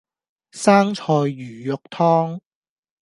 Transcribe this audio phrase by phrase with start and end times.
[0.03, 0.03] 生
[0.95, 2.41] 菜魚肉湯